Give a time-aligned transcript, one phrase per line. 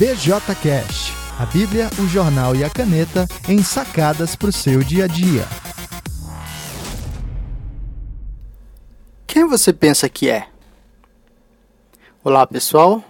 [0.00, 0.32] BJ
[1.38, 5.44] a Bíblia, o jornal e a caneta em sacadas para o seu dia a dia.
[9.26, 10.48] Quem você pensa que é?
[12.24, 13.04] Olá pessoal,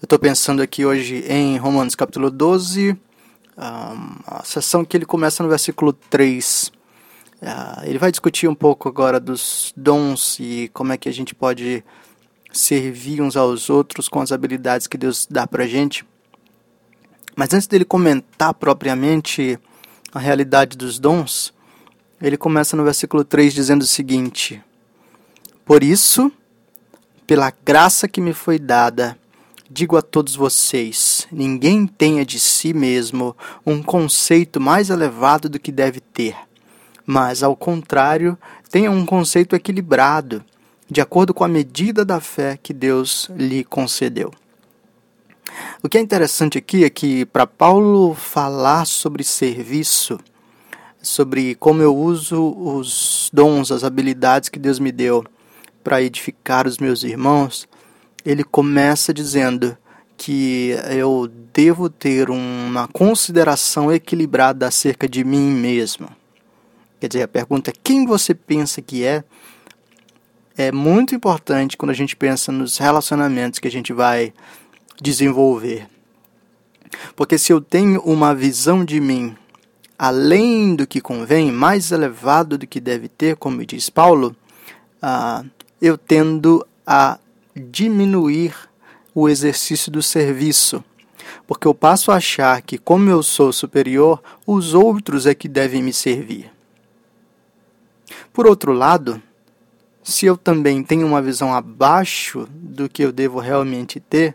[0.00, 2.98] eu estou pensando aqui hoje em Romanos capítulo 12,
[3.56, 6.72] a sessão que ele começa no versículo 3.
[7.40, 11.32] Uh, ele vai discutir um pouco agora dos dons e como é que a gente
[11.32, 11.84] pode
[12.52, 16.04] servir uns aos outros com as habilidades que Deus dá para a gente.
[17.34, 19.58] Mas antes dele comentar propriamente
[20.12, 21.52] a realidade dos dons,
[22.20, 24.62] ele começa no versículo 3 dizendo o seguinte:
[25.64, 26.30] Por isso,
[27.26, 29.18] pela graça que me foi dada,
[29.70, 35.72] digo a todos vocês: ninguém tenha de si mesmo um conceito mais elevado do que
[35.72, 36.36] deve ter,
[37.06, 38.38] mas, ao contrário,
[38.70, 40.44] tenha um conceito equilibrado,
[40.92, 44.30] de acordo com a medida da fé que Deus lhe concedeu.
[45.82, 50.20] O que é interessante aqui é que, para Paulo falar sobre serviço,
[51.00, 55.24] sobre como eu uso os dons, as habilidades que Deus me deu
[55.82, 57.66] para edificar os meus irmãos,
[58.24, 59.76] ele começa dizendo
[60.16, 66.08] que eu devo ter uma consideração equilibrada acerca de mim mesmo.
[67.00, 69.24] Quer dizer, a pergunta é quem você pensa que é
[70.56, 74.32] é muito importante quando a gente pensa nos relacionamentos que a gente vai
[75.00, 75.86] desenvolver.
[77.16, 79.36] Porque se eu tenho uma visão de mim
[79.98, 84.34] além do que convém, mais elevado do que deve ter, como diz Paulo,
[85.00, 85.48] uh,
[85.80, 87.18] eu tendo a
[87.54, 88.52] diminuir
[89.14, 90.82] o exercício do serviço.
[91.46, 95.82] Porque eu passo a achar que, como eu sou superior, os outros é que devem
[95.82, 96.50] me servir.
[98.32, 99.22] Por outro lado,
[100.02, 104.34] se eu também tenho uma visão abaixo do que eu devo realmente ter,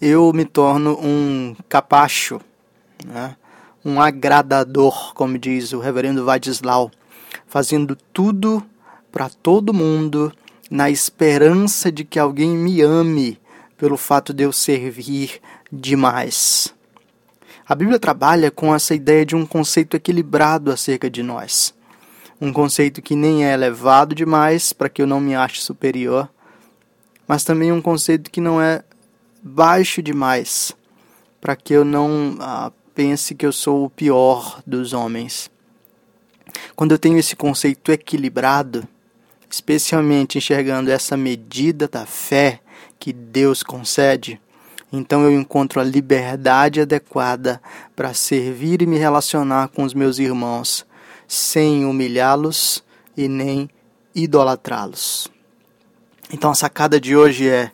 [0.00, 2.40] eu me torno um capacho,
[3.04, 3.36] né?
[3.84, 6.90] um agradador, como diz o reverendo Vadislau,
[7.46, 8.62] fazendo tudo
[9.10, 10.32] para todo mundo
[10.70, 13.40] na esperança de que alguém me ame
[13.76, 15.40] pelo fato de eu servir
[15.72, 16.74] demais.
[17.66, 21.74] A Bíblia trabalha com essa ideia de um conceito equilibrado acerca de nós.
[22.40, 26.28] Um conceito que nem é elevado demais para que eu não me ache superior,
[27.26, 28.82] mas também um conceito que não é
[29.42, 30.72] baixo demais
[31.40, 35.50] para que eu não ah, pense que eu sou o pior dos homens.
[36.74, 38.86] Quando eu tenho esse conceito equilibrado,
[39.50, 42.60] especialmente enxergando essa medida da fé
[42.98, 44.40] que Deus concede,
[44.92, 47.60] então eu encontro a liberdade adequada
[47.94, 50.86] para servir e me relacionar com os meus irmãos,
[51.28, 52.82] sem humilhá-los
[53.16, 53.70] e nem
[54.14, 55.28] idolatrá-los.
[56.32, 57.70] Então a sacada de hoje é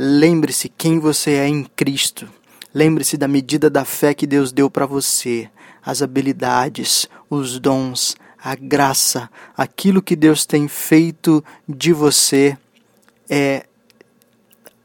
[0.00, 2.28] Lembre-se quem você é em Cristo.
[2.72, 5.50] Lembre-se da medida da fé que Deus deu para você,
[5.84, 12.56] as habilidades, os dons, a graça, aquilo que Deus tem feito de você
[13.28, 13.66] é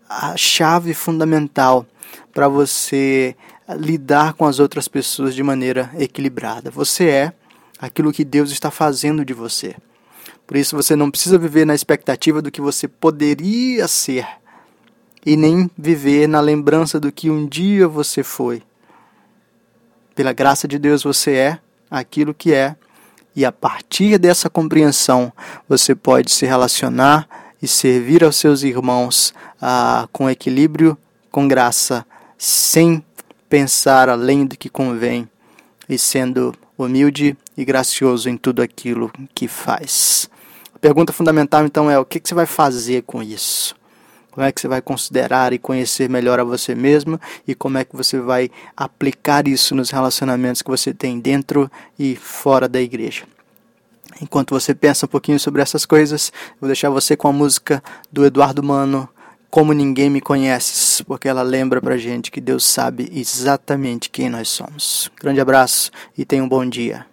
[0.09, 1.85] a chave fundamental
[2.33, 3.35] para você
[3.77, 6.71] lidar com as outras pessoas de maneira equilibrada.
[6.71, 7.33] Você é
[7.83, 9.75] aquilo que Deus está fazendo de você.
[10.47, 14.25] Por isso você não precisa viver na expectativa do que você poderia ser
[15.25, 18.63] e nem viver na lembrança do que um dia você foi.
[20.15, 21.59] Pela graça de Deus você é
[21.91, 22.77] aquilo que é,
[23.35, 25.33] e a partir dessa compreensão
[25.67, 27.27] você pode se relacionar
[27.61, 30.97] e servir aos seus irmãos ah, com equilíbrio,
[31.29, 32.05] com graça,
[32.37, 33.03] sem
[33.49, 35.27] pensar além do que convém
[35.89, 40.29] e sendo humilde e gracioso em tudo aquilo que faz.
[40.73, 43.75] A pergunta fundamental então é: o que, você vai fazer com isso?
[44.31, 47.85] Como é que você vai considerar e conhecer melhor a você mesmo e como é
[47.85, 51.69] que você vai aplicar isso nos relacionamentos que você tem dentro
[51.99, 53.25] e fora da igreja.
[54.19, 58.25] Enquanto você pensa um pouquinho sobre essas coisas, vou deixar você com a música do
[58.25, 59.07] Eduardo Mano,
[59.49, 64.49] Como Ninguém Me Conheces, porque ela lembra pra gente que Deus sabe exatamente quem nós
[64.49, 65.11] somos.
[65.19, 67.12] Grande abraço e tenha um bom dia.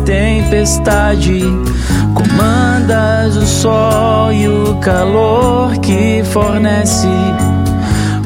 [0.00, 1.42] tempestade.
[2.14, 7.08] Comandas o sol e o calor que fornece,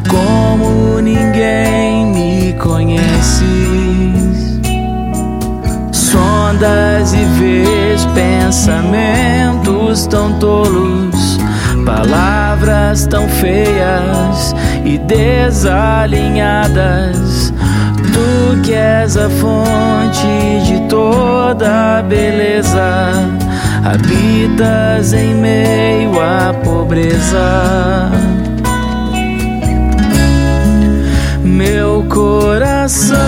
[0.09, 3.45] como ninguém me conhece.
[5.93, 11.39] Sondas e vês pensamentos tão tolos,
[11.85, 14.55] palavras tão feias
[14.85, 17.26] e desalinhadas.
[18.17, 20.27] Tu que és a fonte
[20.65, 23.13] de toda beleza,
[23.85, 28.11] habitas em meio à pobreza.
[31.45, 33.19] Meu coração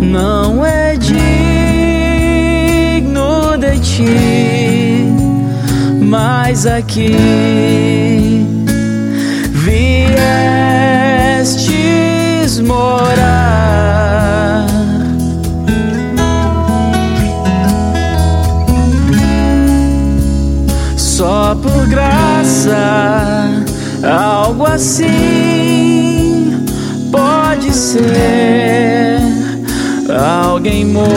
[0.00, 1.18] não é digno
[3.58, 5.12] de ti,
[6.00, 8.59] mas aqui
[21.56, 22.76] Por graça,
[24.04, 26.64] algo assim
[27.10, 29.18] pode ser.
[30.08, 31.10] Alguém morto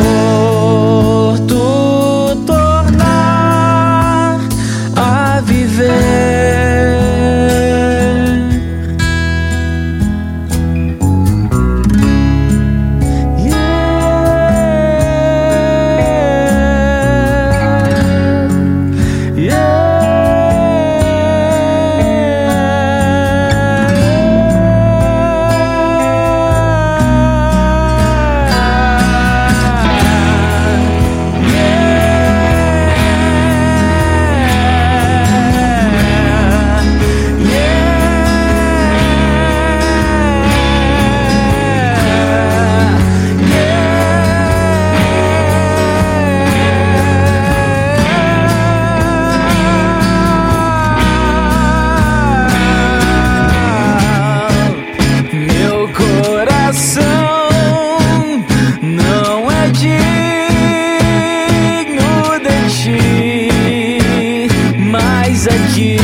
[65.64, 65.98] aqui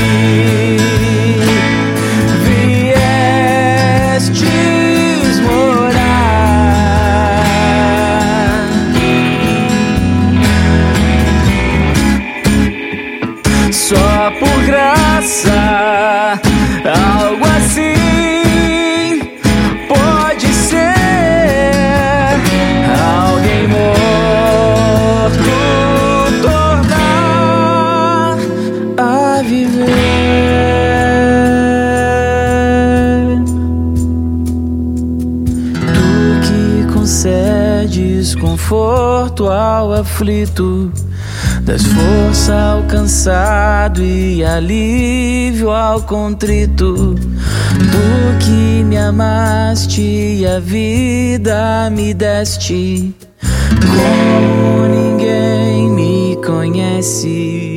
[4.15, 4.39] viestes
[5.41, 5.99] morar.
[13.71, 16.39] Só por graça,
[38.69, 40.91] conforto ao aflito,
[41.63, 47.15] das força ao cansado e alívio ao contrito.
[47.15, 53.11] Tu que me amaste e a vida me deste,
[53.81, 57.68] como ninguém me conhece.